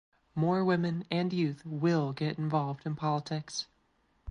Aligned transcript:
More 0.33 0.65
women 0.65 1.05
and 1.11 1.31
youth 1.31 1.63
will 1.63 2.11
get 2.11 2.39
involved 2.39 2.87
in 2.87 2.95
politics. 2.95 3.67